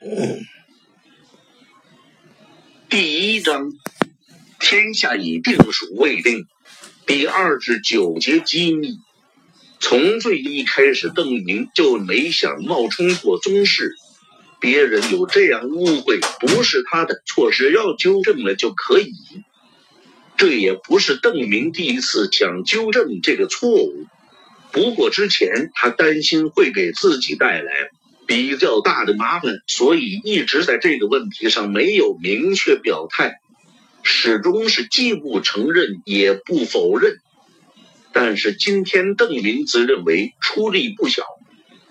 [2.88, 3.70] 第一章，
[4.58, 6.46] 天下已定属未定。
[7.06, 8.96] 第二至九节机密。
[9.78, 13.94] 从最一开始，邓明就没想冒充过宗室。
[14.58, 19.12] 别人有这样误会，不是他的错，只要纠正了就可以。
[20.38, 24.06] 这也不是邓明第一次想纠正这个错误。
[24.72, 27.90] 不过之前他担心会给自己带来
[28.30, 33.40] 比较大的麻烦，所以一直在这个问题上没有明确表态，
[34.04, 37.18] 始终是既不承认也不否认。
[38.12, 41.24] 但是今天邓林自认为出力不小，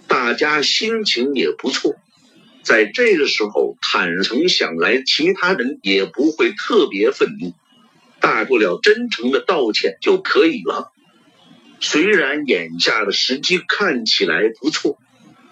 [0.07, 1.97] 大家心情也不错。
[2.63, 7.51] 在这个时候坦诚想来，其他人也不会特别愤怒，
[8.21, 10.93] 大不了真诚的道歉就可以了。
[11.81, 14.97] 虽然眼下的时机看起来不错，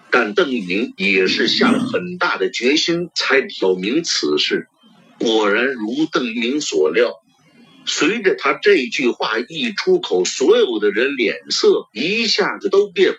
[0.09, 4.67] 但邓明也是下了很大的决心才挑明此事。
[5.19, 7.13] 果然如邓明所料，
[7.85, 13.17] 随着他这句话一出口，所有的人脸色一下子都变了。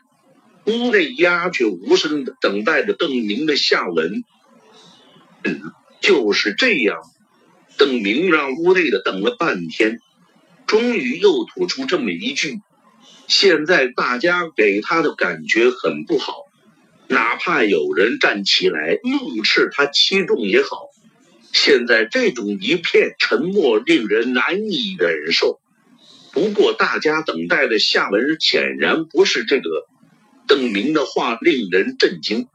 [0.67, 4.25] 屋内鸦雀无声的等待着邓明的下文。
[6.01, 6.99] 就是这样。
[7.77, 10.01] 邓明让屋内的等了半天，
[10.67, 12.61] 终于又吐出这么一句。
[13.29, 16.35] 现在大家给他的感觉很不好，
[17.09, 20.89] 哪怕有人站起来怒斥他欺众也好，
[21.53, 25.59] 现在这种一片沉默令人难以忍受。
[26.33, 29.87] 不过大家等待的下文显然不是这个。
[30.47, 32.47] 邓明的话令人震惊，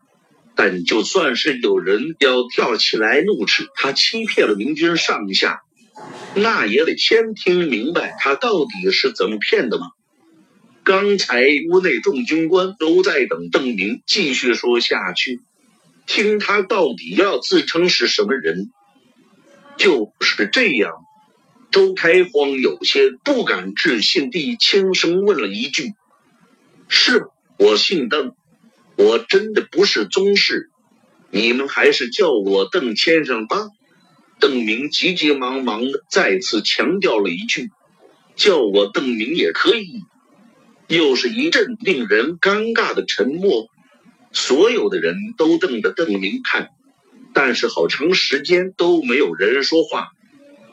[0.56, 5.62] 但就算是有人要跳起来怒斥他欺骗了明军上下，
[6.34, 9.88] 那也得先听明白他到底是怎么骗的吗？
[10.84, 15.39] 刚才屋内众军官都在等邓明继续说下去，
[16.06, 18.70] 听他到底要自称是什么人。
[19.78, 20.92] 就是这样，
[21.72, 25.94] 周开荒有些不敢置信地轻声问了一句
[26.89, 27.27] ：“是？”
[27.58, 28.36] 我姓邓，
[28.98, 30.70] 我真的不是宗室，
[31.32, 33.67] 你们还是叫我邓先生吧。
[34.39, 37.70] 邓明急急忙忙的再次强调了一句
[38.36, 40.02] ：“叫我邓明也可以。”
[40.88, 43.67] 又是一阵令人尴尬的沉默，
[44.32, 46.70] 所有的人都瞪着邓明看，
[47.33, 50.10] 但是好长时间都没有人说话。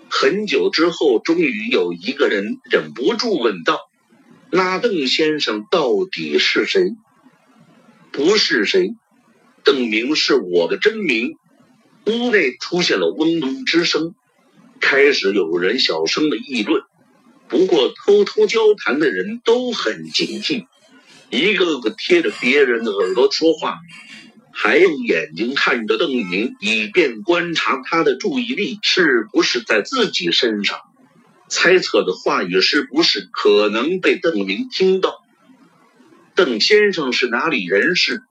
[0.08, 3.78] 很久之后，终于有一个人忍不住问道。
[4.50, 6.90] 那邓先生到底是谁？
[8.10, 8.96] 不是谁，
[9.62, 11.36] 邓明是我的真名。
[12.06, 14.14] 屋内出现了嗡嗡之声，
[14.80, 16.82] 开始有人小声的议论。
[17.50, 20.66] 不过偷偷交谈的人都很警惕，
[21.30, 23.80] 一个个贴着别人的耳朵说话，
[24.52, 30.78] 还用眼睛看着邓明，以便观察他的注意力是不是在自己身上。
[31.48, 35.18] 猜测的话语是不是可能被邓明听到？
[36.36, 38.22] 邓先生是哪里人士？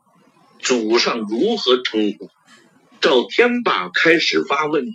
[0.59, 2.29] 祖上如何称呼？
[3.01, 4.85] 赵天霸开始发问。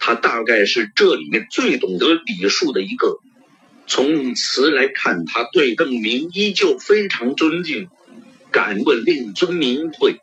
[0.00, 3.20] 他大概是这里面最懂得礼数的一个。
[3.86, 7.88] 从词来看，他对邓明依旧非常尊敬。
[8.50, 10.20] 敢问令尊名讳？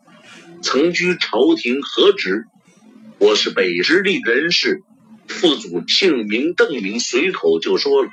[0.62, 2.46] 曾居朝廷何职？
[3.18, 4.82] 我是北直隶人士。
[5.28, 8.10] 父祖姓名邓明，随口就说了。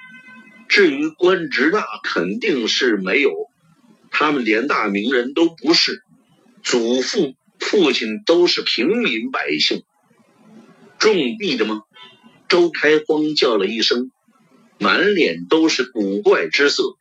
[0.68, 3.30] 至于官职，那肯定是没有，
[4.10, 6.02] 他们连大名人都不是。
[6.62, 9.82] 祖父、父亲都是平民百姓。
[10.98, 11.82] 种地的吗？
[12.48, 14.10] 周开荒叫了一声，
[14.78, 16.96] 满脸都是古怪之色。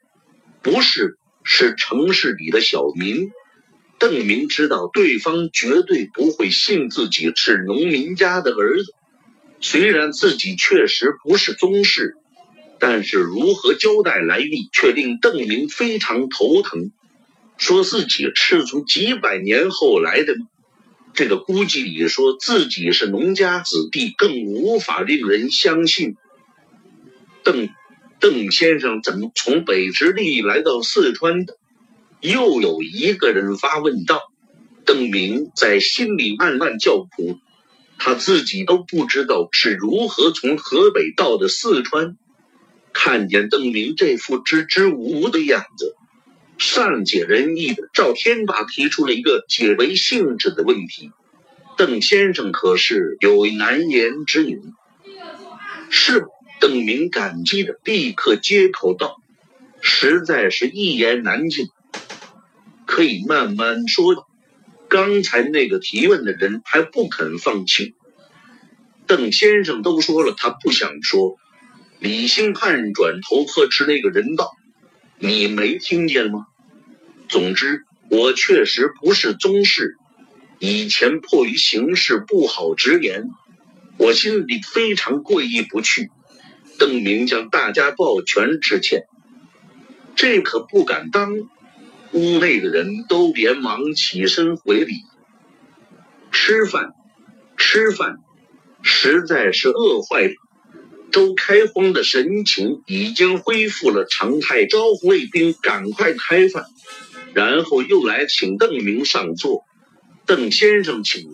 [0.61, 3.29] 不是，是城市里的小民。
[3.97, 8.93] 邓明知道对方绝对不会信自己是农民家的儿子。
[9.61, 12.15] 虽然自己确实不是宗室，
[12.79, 16.91] 但是如何交代来历却令邓明非常头疼。
[17.57, 20.35] 说自己是从几百年后来的，
[21.13, 26.17] 这个估计里说自己是农家子弟更无法令人相信。
[27.45, 27.69] 邓
[28.19, 31.55] 邓先生怎么从北直隶来到四川的？
[32.19, 34.23] 又有一个人发问道。
[34.83, 37.37] 邓明在心里暗暗叫苦。
[37.99, 42.17] 他自己都不知道是如何从河北到的四川。
[42.93, 45.95] 看见邓明这副支支吾吾的样子，
[46.57, 51.11] 善解人意的赵天霸提出了一个解为性质的问题
[51.77, 54.61] ：“邓先生可是有难言之隐？”
[55.91, 56.25] 是。
[56.67, 59.21] 邓明感激的立刻接口道
[59.81, 61.67] ：“实在是一言难尽，
[62.87, 64.27] 可以慢慢说。”
[64.89, 67.93] 刚才那个提问的人还不肯放弃。
[69.05, 71.35] 邓先生都说了，他不想说。
[71.99, 74.57] 李兴汉转头呵斥那个人道
[75.21, 76.47] ：“你没听见吗？
[77.29, 79.97] 总之，我确实不是宗室。
[80.57, 83.29] 以前迫于形势不好直言，
[83.97, 86.09] 我心里非常过意不去。”
[86.77, 89.03] 邓明向大家抱拳致歉，
[90.15, 91.49] 这可不敢当。
[92.11, 95.01] 屋内的人都连忙起身回礼。
[96.31, 96.93] 吃饭，
[97.57, 98.17] 吃饭，
[98.81, 100.33] 实在是饿坏了。
[101.11, 106.65] 周开荒的神情已经恢复了常态，招呼卫兵赶快开饭，
[107.33, 109.63] 然后又来请邓明上座。
[110.25, 111.33] 邓先生请，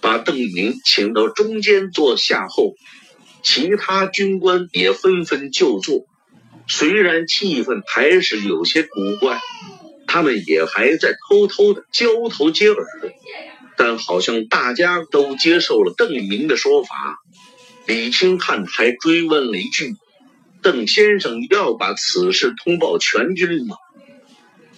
[0.00, 2.74] 把邓明请到中间坐下后，
[3.42, 6.06] 其他军官也纷纷就坐。
[6.68, 9.40] 虽然气氛还是有些古怪，
[10.06, 12.86] 他们也还在偷偷的交头接耳，
[13.76, 17.20] 但好像大家都接受了邓明的说法。
[17.86, 19.96] 李清汉还追问了一句
[20.62, 23.76] ：“邓先生要把此事通报全军吗？”“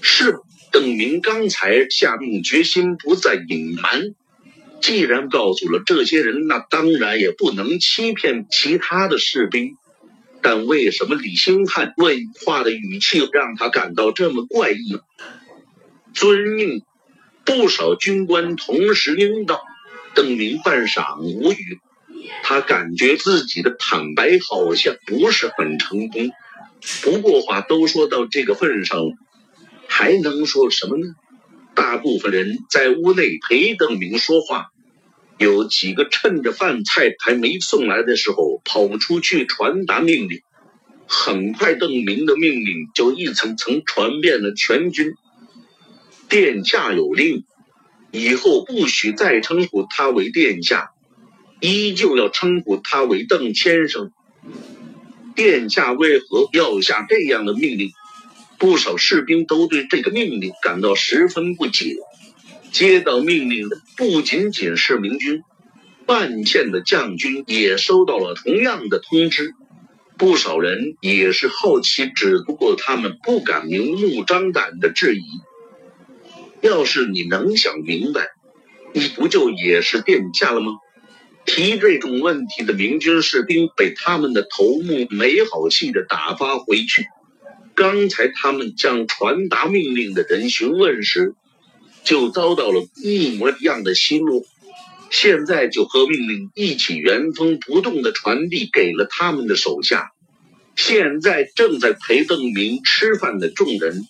[0.01, 0.39] 是。”
[0.73, 4.13] 邓明刚才下定决心不再隐瞒，
[4.85, 9.79] 既然告诉了这些人，那当然也不能欺骗其他的士兵。
[10.43, 14.99] 但为什么李兴汉问话的语气让他感到这么怪异？
[16.13, 16.83] 遵命！
[17.47, 19.63] 不少军官同时应道。
[20.15, 21.81] 邓明半晌无语。
[22.43, 26.31] 他感觉自己的坦白好像不是很成功，
[27.01, 29.13] 不过话都说到这个份上了，
[29.89, 31.07] 还能说什么呢？
[31.75, 34.67] 大部分人在屋内陪邓明说话，
[35.45, 40.41] 有几个趁着饭菜还没送来的时候跑出去传达命令。
[41.07, 45.13] 很快，邓明的命令就一层层传遍了全军。
[46.31, 47.45] 殿下有令，
[48.11, 50.93] 以后不许再称呼他为殿下。
[51.61, 54.13] 依旧要称呼他为邓先生。
[55.37, 57.91] 殿下为何要下这样的命令？
[58.57, 61.97] 不少士兵都对这个命令感到十分不解。
[62.75, 65.45] 接到命令的不仅仅是明军，
[66.07, 69.53] 半县的将军也收到了同样的通知。
[70.19, 75.23] 不少人也是好奇，只不过他们不敢明目张胆的质疑。
[76.63, 78.31] 要是你能想明白，
[78.93, 80.73] 你不就也是殿下了吗？
[81.47, 87.07] 提这种问题的明军士兵被他们的头目没好气的打发回去。
[87.77, 91.35] 刚才他们向传达命令的人询问时，
[92.05, 94.45] 就遭到了一模一样的奚落。
[95.11, 100.11] 现在就和命令一起原封不动的传递给了他们的手下。
[100.77, 104.09] 现在正在陪邓明吃饭的众人，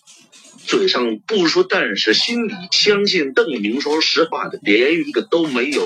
[0.65, 5.85] 嘴上不说，但是心里相信邓明说实话的连一个都没有。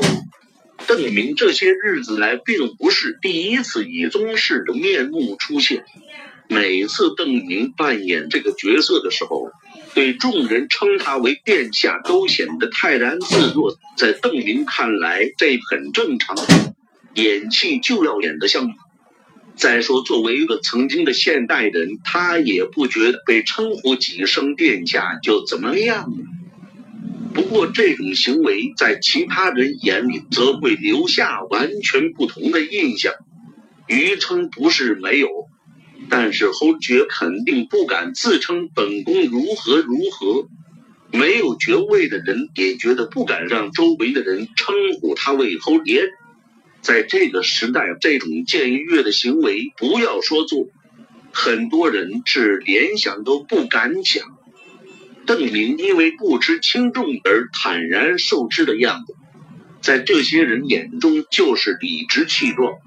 [0.88, 5.84] 邓明这些日子来并不是第一次以宗室的面目出现，
[6.48, 9.52] 每次邓明扮演这个角色的时候，
[9.94, 13.78] 对众人称他为殿下都显得泰然自若。
[13.98, 16.36] 在邓林看来，这很正常，
[17.16, 18.74] 演戏就要演得像。
[19.56, 26.14] 再说，作为一个曾经的现代人，他也不觉得被称呼几声殿下就怎么样。
[27.34, 33.14] 不过，这种行为在其他人眼里则会留下完全不同的印象。
[33.88, 35.28] 余称不是没有，
[36.10, 40.48] 但是侯爵肯定不敢自称本宫如何如何。
[41.12, 46.04] 没有爵位的人也觉得不敢让周围的人称呼他为侯爷。
[46.82, 50.68] 在这个时代，这种僭越的行为，不要说做，
[51.34, 54.24] 很多人是连想都不敢想。
[55.26, 59.16] 邓明因为不知轻重而坦然受之的样子，
[59.82, 62.78] 在这些人眼中就是理直气壮。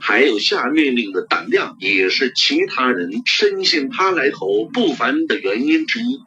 [0.00, 6.20] 还有下命令的胆量，也是其他人深信他来头不凡的原因之一。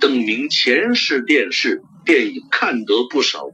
[0.00, 3.50] 邓明前世电视电影看得不少，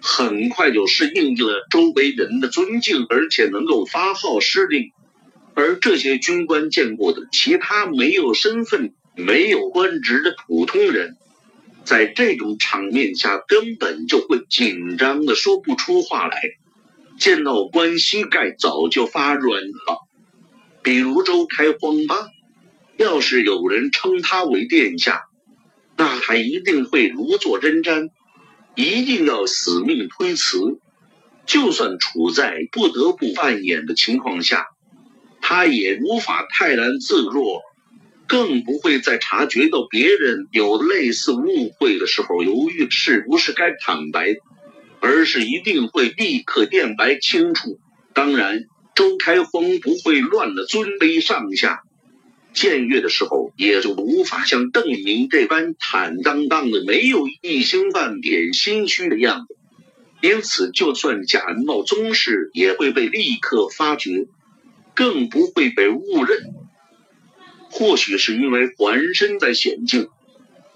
[0.00, 4.90] 很快就适应了周围人的尊敬，而且能够发号施令。
[5.54, 8.92] 而这些军官见过的其他没有身份。
[9.18, 11.16] 没有官职的普通人，
[11.84, 16.38] 在这种场面下根本就会紧张的说不出话来。
[17.18, 20.06] 见到关膝盖早就发软了。
[20.82, 22.28] 比如周开荒吧，
[22.96, 25.24] 要是有人称他为殿下，
[25.96, 28.10] 那他一定会如坐针毡，
[28.74, 30.58] 一定要死命推辞。
[31.46, 34.66] 就算处在不得不扮演的情况下，
[35.40, 37.62] 他也无法泰然自若。
[38.28, 44.34] 更不会在察觉到别人有类似误会的时候犹豫是不是该坦白，
[45.06, 47.78] 而是一定会立刻辩白清楚。
[48.12, 48.64] 当然，
[48.96, 51.82] 周开荒不会乱了尊卑上下。
[52.52, 59.56] 僭越的时候，也就无法像邓明这般坦荡荡的，没有一星半点心虚的样子。
[60.22, 64.26] 因此，就算假冒宗室，也会被立刻发觉，
[64.92, 66.52] 更不会被误认。
[67.70, 70.08] 或许是因为浑身在险境，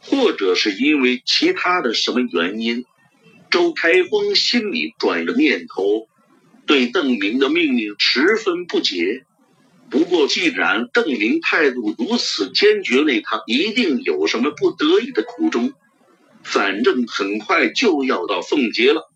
[0.02, 2.84] 或者是因为其他的什么原因，
[3.50, 6.09] 周开荒心里转着念头，
[6.66, 9.25] 对邓明的命令十分不解。
[9.90, 15.73] 不过，既然邓明态度如此坚决，那他一定有什么不得已的苦衷。
[16.45, 19.11] 反正很快就要到凤节了，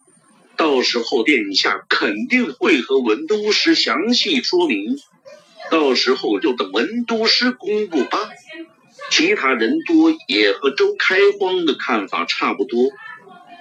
[0.56, 4.98] 到时候殿下肯定会和文都师详细说明。
[5.70, 8.18] 到时候就等文都师公布吧。
[9.10, 12.90] 其他人多也和周开荒的看法差不多。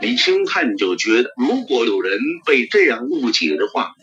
[0.03, 3.93] 李清汉就觉得，如果有人被这样误解的话，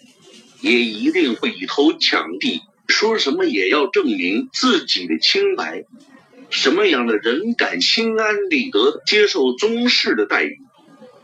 [0.63, 2.63] 也一定会以头抢地。
[2.89, 5.85] 说什么也要证明自己的清白，
[6.49, 10.57] 什么样的人敢心安理得接受宗室的待遇？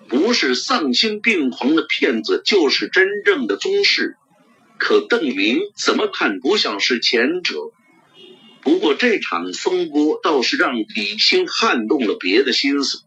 [0.08, 4.16] 不是丧心病狂的骗子，就是真正的宗室。
[4.76, 7.54] 可邓明怎么看不像是前者？
[8.60, 13.05] 不过这场风波倒是让李兴撼动了别的心思。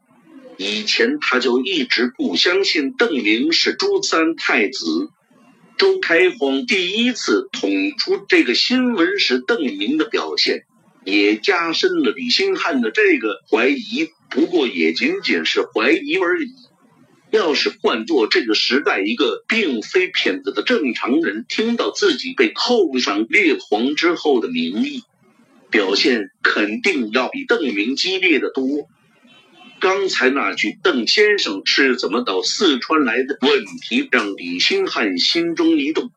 [0.61, 5.09] 以前他就一直不相信邓明是朱三太子。
[5.77, 10.65] 周开荒第一次捅出这个新闻时，邓明的表现
[11.05, 14.09] 也加深了李兴汉的这个怀疑。
[14.29, 16.51] 不过也仅仅是怀疑而已。
[17.31, 25.03] 要是换做这个时代一个并非骗子的正常人，听到自己被扣上列皇之后的名义，
[25.71, 28.89] 表现肯定要比邓明激烈的多。
[29.79, 36.12] 刚才那句“邓先生是怎么到四川来的”问题，让李兴汉心中一动。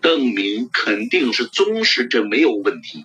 [0.00, 3.04] 邓明肯定是宗室，这没有问题。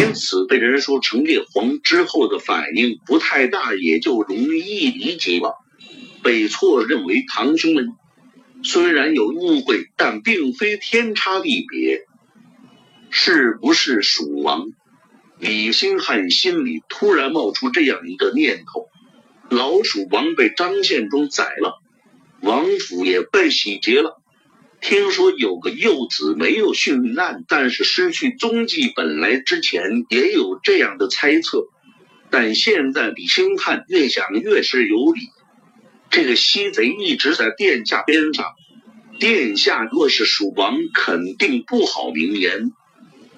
[0.00, 5.56] 因此被人说成列皇之后的反应不太大，也就容易理解了。
[6.22, 7.88] 被错认为堂兄们
[8.62, 12.02] 虽然有误会，但并非天差地别。
[13.10, 14.68] 是不是蜀王？
[15.38, 18.88] 李兴汉心里突然冒出这样一个念头。
[19.48, 21.80] 老鼠王被张献忠宰了，
[22.40, 24.20] 王府也被洗劫了。
[24.80, 28.92] 听说有个幼子没有殉难，但是失去踪迹。
[28.94, 31.64] 本来之前也有这样的猜测，
[32.30, 35.20] 但现在李兴汉越想越是有理。
[36.10, 38.46] 这个西贼一直在殿下边上，
[39.18, 42.72] 殿下若是蜀王，肯定不好明言。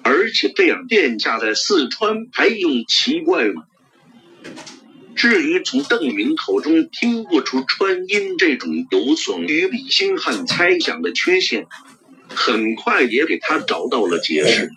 [0.03, 3.63] 而且这样，殿下在四川还用奇怪吗？
[5.19, 11.67] 至于从邓明口中听不出川音这种有损于李兴汉猜想的缺陷，
[12.29, 14.69] 很快也给他找到了解释。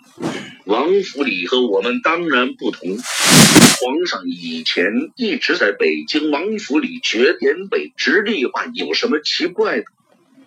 [0.65, 9.85] 王府里和我们当然不同，皇上以前一直在北京王府里学点北直隶话，有什么奇怪的？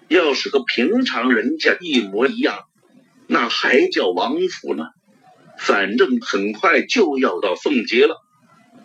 [0.09, 2.65] 要是和平常人家一模一样，
[3.27, 4.85] 那还叫王府呢？
[5.59, 8.26] 反正很快就要到奉节了。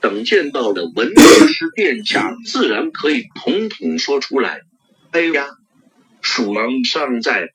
[0.01, 4.61] 等见到了文都师殿下，自然可以统统说出来。
[5.11, 5.47] 哎呀，
[6.21, 7.49] 鼠王尚在，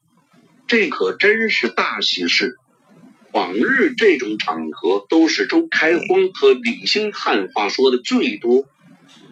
[0.68, 2.56] 这可真是大喜事。
[3.32, 8.64] 往日这种场合都是周开荒和李兴汉话说的最多，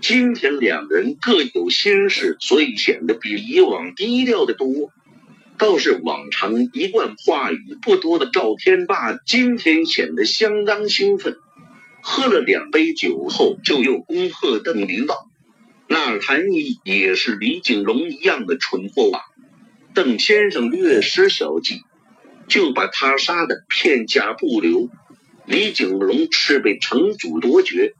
[0.02, 4.90] 今天两人各有心事，所以显得比以往低调的多。
[5.56, 11.36] 倒是往常一贯话语不多的赵天霸，今天显得相当兴奋。
[12.06, 15.26] 喝了两杯酒后，就又恭贺邓明道
[15.88, 19.20] ：“那谭毅也是李景荣一样的蠢货吧？
[19.94, 21.80] 邓先生略施小计，
[22.46, 24.90] 就把他杀得片甲不留。
[25.46, 27.94] 李景荣是被成祖夺爵，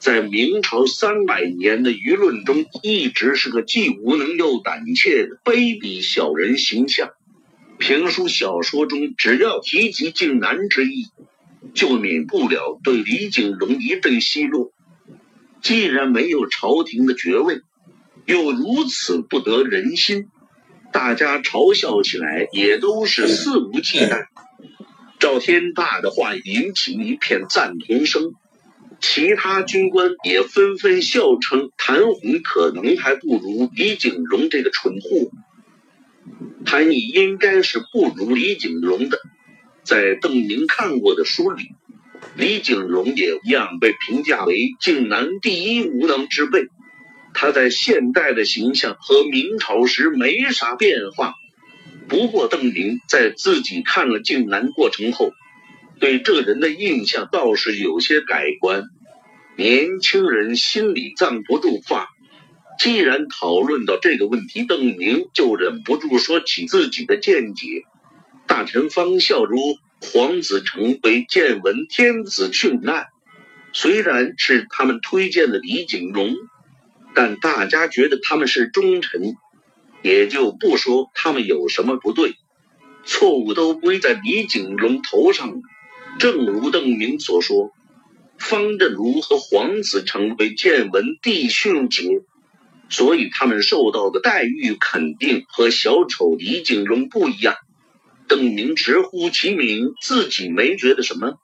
[0.00, 7.10] 在明朝三百年的舆论中，一直是个既无能又胆怯的卑鄙小人形象。
[7.78, 11.06] 评书小说中，只要提及靖难之役。”
[11.74, 14.72] 就免不了对李景荣一阵奚落。
[15.62, 17.60] 既然没有朝廷的爵位，
[18.24, 20.28] 又如此不得人心，
[20.92, 24.26] 大家嘲笑起来也都是肆无忌惮。
[25.18, 28.32] 赵天霸的话引起一片赞同声，
[29.00, 35.30] 其他军官也纷纷笑称谭红可能还不如李景荣这个蠢货。
[36.64, 39.18] 谭毅应该是不如李景荣的。
[39.86, 41.70] 在邓明看过的书里，
[42.36, 46.66] 李景荣也一样被评价为晋南第一无能之辈。
[47.32, 51.34] 他在现代的形象和明朝时没啥变化。
[52.08, 55.32] 不过邓明在自己看了晋南过程后，
[56.00, 58.84] 对这人的印象倒是有些改观。
[59.56, 62.08] 年轻人心里藏不住话。
[62.78, 67.84] 既然讨论到这个问题，邓明就忍不住说起自己的见解。
[68.46, 73.06] 大臣方孝孺、黄子成为见闻天子殉难，
[73.72, 76.34] 虽然是他们推荐的李景荣，
[77.14, 79.34] 但大家觉得他们是忠臣，
[80.02, 82.34] 也就不说他们有什么不对，
[83.04, 85.60] 错误都归在李景荣头上。
[86.18, 87.72] 正如邓明所说，
[88.38, 92.24] 方振如和黄子成为见闻帝殉职。
[92.88, 97.56] 所以他们受到的待遇肯定和小丑李景荣不一样。
[98.28, 101.34] 邓明直呼其名，自己没觉得什么，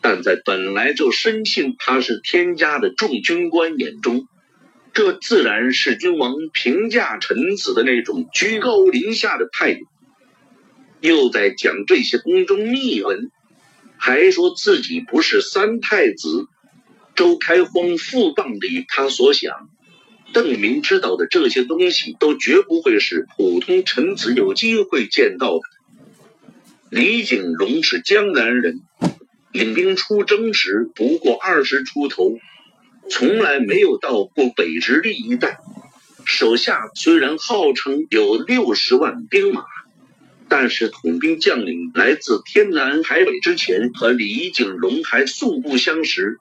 [0.00, 4.26] 但在本来就深信他是天家的众军官眼中，
[4.92, 9.80] 这自然是君王评价臣子的那种居高临下的态度。
[11.00, 13.30] 又在讲这些宫中秘闻，
[13.98, 16.46] 还说自己不是三太子，
[17.14, 19.52] 周开荒诽谤里他所想。
[20.32, 25.73] 邓明知道的这些东西，都绝不会是普通臣子有机会见到的。
[26.94, 28.82] 李景荣是江南人，
[29.50, 32.38] 领兵出征时不过二十出头，
[33.10, 35.58] 从来没有到过北直隶一带。
[36.24, 39.64] 手下虽然号称有六十万兵马，
[40.48, 46.38] 但是统兵将领来自天南海北之前，和李景荣还素不相识。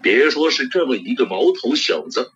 [0.00, 2.30] 别说是这么一个毛头小子。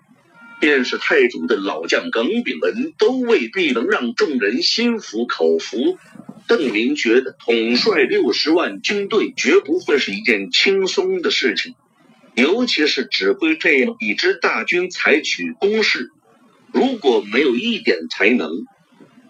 [0.58, 5.96] 便是太祖的老将耿炳文，都未必能让众人心服口服。
[6.46, 11.74] 邓明觉得统帅六十万军队绝不会是一件轻松的事情，
[12.34, 16.10] 尤其是指挥这样一支大军采取攻势，
[16.72, 18.50] 如果没有一点才能，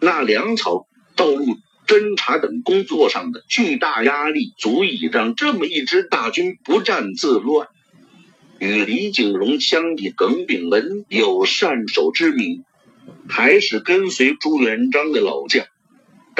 [0.00, 7.68] 那粮草、道路、侦察等工作上的巨大压力，足以让这么一支大军不战自乱。
[8.58, 12.64] 与李景荣相比，耿炳文有善守之名，
[13.28, 15.66] 还是跟随朱元璋的老将。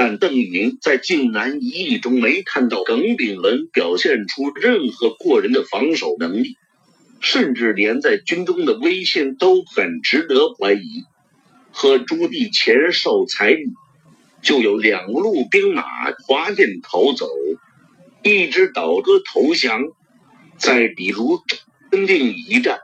[0.03, 6.57] 但邓明在晋南一役中没看到耿炳文表现出任何过人的防守能力，
[7.21, 11.05] 甚至连在军中的威信都很值得怀疑。
[11.71, 13.75] 和朱棣前受才女，
[14.41, 15.83] 就有两路兵马
[16.27, 17.29] 划剑逃走，
[18.23, 19.83] 一支倒戈投降。
[20.57, 21.41] 再比如。
[21.91, 22.79] 真定一战，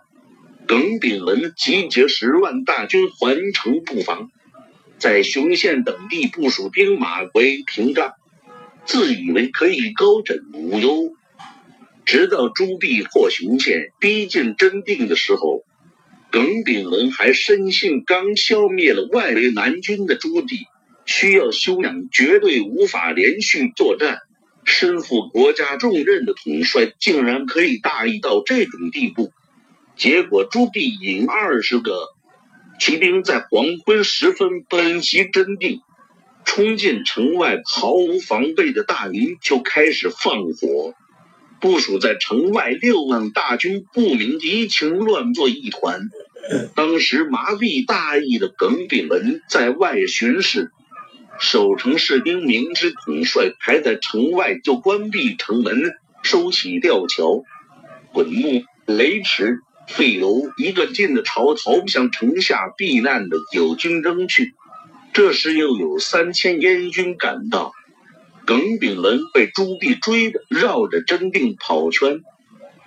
[0.66, 4.30] 耿炳文集结十万大军环城布防，
[4.98, 8.12] 在雄县等地部署兵马为屏障，
[8.86, 11.12] 自以为可以高枕无忧。
[12.04, 15.64] 直到朱棣破雄县逼近真定的时候，
[16.30, 20.66] 耿炳文还深信刚消灭了外围南军的朱棣
[21.04, 24.18] 需要休养，绝对无法连续作战。
[24.64, 29.30] 身负国家重任的统帅竟然可以大意到这种地步，
[29.96, 32.08] 结果朱棣引二十个
[32.78, 35.80] 骑兵在黄昏时分奔袭真定，
[36.44, 40.94] 冲进城外，毫无防备的大营就开始放火，
[41.60, 46.10] 部署在城外六万大军不明敌情乱作一团。
[46.74, 50.70] 当时麻痹大意的耿炳文在外巡视。
[51.38, 57.42] 守城士兵明知统帅还在城外，就关闭城门，收起吊桥、
[58.12, 64.54] 滚木、雷池、废楼，一个劲的朝逃向城下避难的友军扔去。
[65.12, 67.72] 这时又有三千燕军赶到，
[68.44, 72.20] 耿炳文被朱棣追的绕着真定跑圈，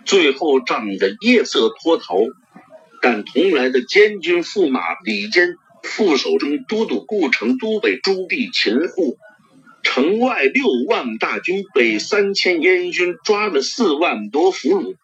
[0.05, 2.15] 最后仗着夜色脱逃。
[3.01, 5.55] 但同来的监军驸马李坚。
[5.81, 9.15] 副手中都督顾城都被朱棣擒获，
[9.81, 14.95] 城外六万大军被三千燕军抓了四万多俘虏，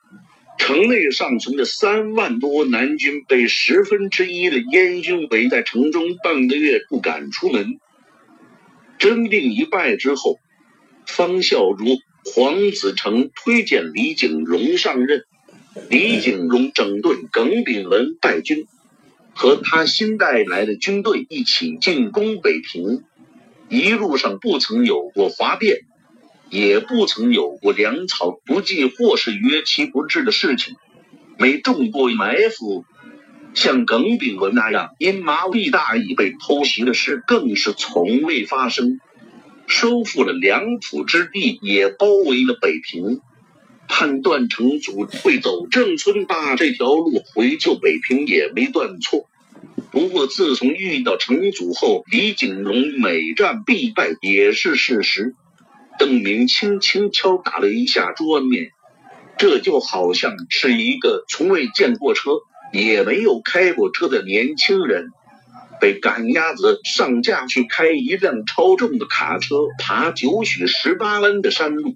[0.57, 7.79] 城内尚存的三万多南军被十分之一的燕军围在城中半个月不敢出门。
[8.97, 10.39] 真定一败之后，
[11.05, 11.99] 方孝孺、
[12.33, 15.25] 黄子成推荐李景荣上任，
[15.89, 18.65] 李景荣整顿耿炳文败军。
[19.37, 23.03] 和他新带来的军队一起进攻北平，
[23.67, 25.79] 一路上不曾有过哗变，
[26.49, 30.75] 也不曾有过粮草不济或是约期不至的事情，
[31.37, 32.85] 没中过埋伏。
[33.53, 38.99] 像耿炳文那样因麻痹大意被偷袭的事，更是从未发生。
[39.67, 43.21] 收复了两浦之地，也包围了北平。
[43.87, 49.29] 判断成祖会走郑村坝这条路回救北平也没断错。
[49.91, 55.33] 不过自从遇到成祖后，李景荣每战必败也是事实。
[55.97, 58.71] 邓明轻轻敲打了一下桌面，
[59.37, 62.31] 这就好像是一个从未见过车，
[62.73, 65.09] 也没有开过车的年轻人，
[65.79, 71.95] 被赶鸭子上架去开一辆超重的卡车，爬九曲十八弯的山路。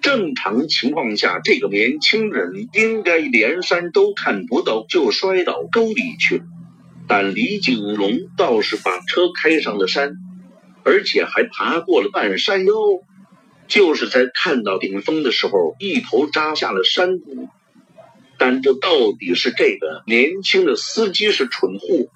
[0.00, 6.44] 正常情况下，这个年轻人应该连山都看不到就摔到沟里去了。
[7.08, 10.16] 但李景荣倒是把车开上了山，
[10.84, 12.72] 而且还爬过了半山腰。
[13.74, 17.48] 就是在看到顶峰的时候，一头扎下了山谷。
[18.38, 22.06] 但这到底是这个年轻的司机是蠢货，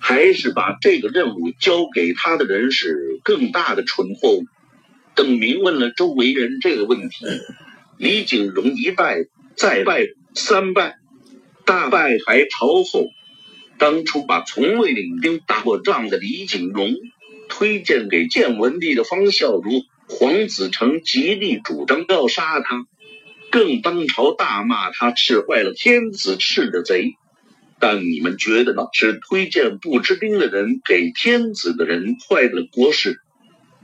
[0.00, 4.40] 还是把这个任务交给他的人是更大的蠢货？
[5.14, 7.26] 邓明问了周围人这个问题，
[7.96, 10.96] 李景荣一拜再拜三拜，
[11.64, 13.06] 大拜还朝后。
[13.78, 16.96] 当初把从未领兵打过仗的李景荣
[17.48, 22.86] 推荐给建文帝的方孝孺、黄子成极力主张要杀他，
[23.50, 27.12] 更当朝大骂他是坏了天子翅的贼。
[27.80, 28.88] 但你们觉得呢？
[28.92, 33.20] 是推荐不知兵的人给天子的人坏了国事？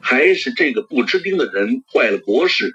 [0.01, 2.75] 还是这个不知兵的人坏了国事。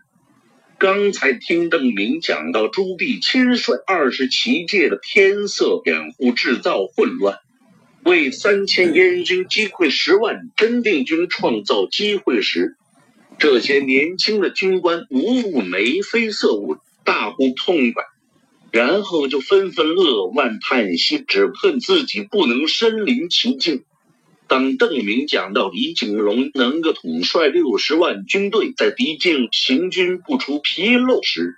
[0.77, 7.38] 刚才听邓明讲到朱棣亲率二十七界的天色掩护，制造混乱，
[8.05, 12.77] 为三千燕军击溃十万真定军创造机会时，
[13.39, 16.75] 这些年轻的军官无不眉飞色舞，
[17.06, 18.04] 大呼痛快，
[18.71, 23.86] 然后就纷纷扼腕叹息，只恨自己不能身临其境。
[24.47, 31.56] 当邓明讲到李景龙能够统帅六十万军队在敌境行军不出纰漏时，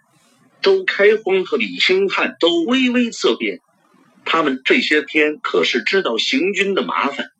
[0.61, 3.59] 周开荒和李兴汉都微微色变。
[4.23, 7.31] 他们这些天可是知道行军的麻烦，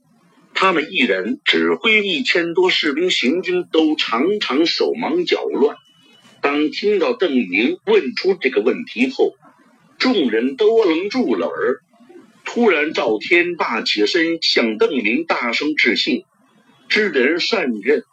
[0.62, 5.76] 他们一人指挥一千多士兵行军，都常常手忙脚乱。
[6.40, 9.34] 当听到邓明问出这个问题后，
[9.98, 11.82] 众人都愣住了儿。
[12.46, 16.26] 突然，赵天霸起身向邓明大声致谢
[16.88, 18.04] ：“知人善任，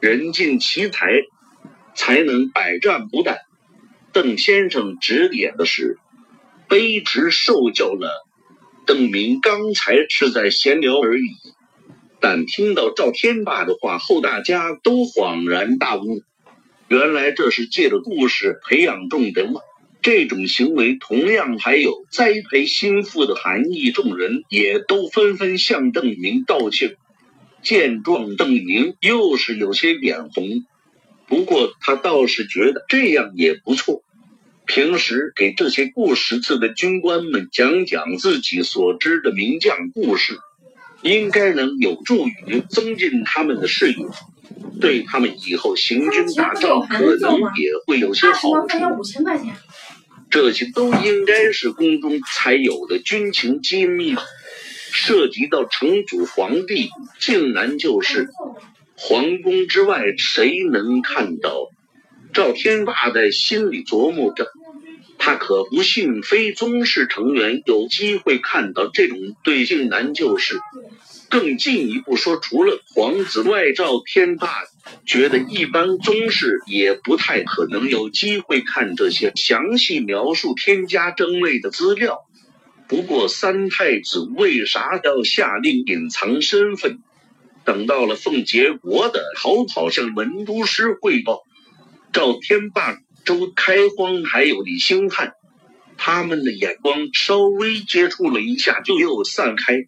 [0.00, 1.12] 人尽其才，
[1.94, 3.36] 才能百战不殆。”
[4.14, 5.98] 邓先生指点的是，
[6.70, 8.26] 卑职受教了。
[8.86, 11.36] 邓明刚才是在闲聊而已，
[12.22, 16.22] 但听到赵天霸的话后，大家都恍然大悟，
[16.86, 19.60] 原来这是借着故事培养众人嘛。
[20.02, 26.96] 这种行为同样还有栽培心腹的含义，众人也都纷纷向邓明道歉。
[27.60, 30.64] 见状，邓明又是有些脸红，
[31.26, 34.02] 不过他倒是觉得这样也不错。
[34.64, 40.38] 平时给这些不识字的军官们讲讲自己所知的名将故事，
[41.02, 44.06] 应该能有助于增进他们的视野，
[44.80, 48.78] 对他们以后行军打仗可能也会有些好处。
[50.30, 54.14] 这些都应该是宫中才有的军情机密，
[54.90, 56.88] 涉及到成祖皇帝，
[57.20, 58.30] 竟然就是
[58.96, 61.68] 皇宫之外谁能看到？
[62.32, 64.50] 赵天霸在心里琢磨着，
[65.24, 70.58] 他可不信非宗室成员有机会看到这种对镜难救事。
[71.30, 74.64] 更进一步说，除了皇子外，赵天霸
[75.06, 82.18] 觉得一般宗室也不太可能有机会看这些详细描述天家争位的资料。
[82.88, 86.98] 不过，三太子为啥要下令隐藏身份？
[87.64, 91.44] 等到了凤结国的逃跑向文都师汇报，
[92.12, 95.34] 赵天霸、周开荒还有李兴汉，
[95.96, 99.86] 他们的眼光稍微接触了一下，就又散开。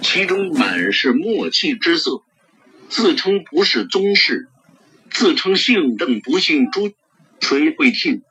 [0.00, 2.22] 其中满是默契之色，
[2.88, 4.48] 自称不是宗室，
[5.10, 6.92] 自称姓郑不姓朱，
[7.40, 8.22] 谁会信？